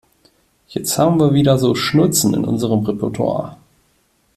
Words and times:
Jetzt 0.67 0.97
haben 0.97 1.19
wir 1.19 1.31
wieder 1.35 1.59
so 1.59 1.75
Schnulzen 1.75 2.33
in 2.33 2.43
unserem 2.43 2.83
Repertoir. 2.83 3.59